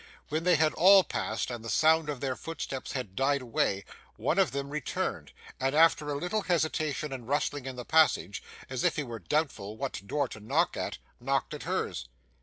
When 0.29 0.45
they 0.45 0.55
had 0.55 0.73
all 0.73 1.03
passed, 1.03 1.51
and 1.51 1.63
the 1.63 1.69
sound 1.69 2.09
of 2.09 2.21
their 2.21 2.35
footsteps 2.35 2.93
had 2.93 3.15
died 3.15 3.43
away, 3.43 3.85
one 4.15 4.39
of 4.39 4.49
them 4.51 4.71
returned, 4.71 5.31
and 5.59 5.75
after 5.75 6.09
a 6.09 6.15
little 6.17 6.41
hesitation 6.41 7.13
and 7.13 7.27
rustling 7.27 7.67
in 7.67 7.75
the 7.75 7.85
passage, 7.85 8.41
as 8.67 8.83
if 8.83 8.95
he 8.95 9.03
were 9.03 9.19
doubtful 9.19 9.77
what 9.77 10.01
door 10.07 10.27
to 10.29 10.39
knock 10.39 10.75
at, 10.75 10.97
knocked 11.19 11.53
at 11.53 11.63
hers. 11.69 12.07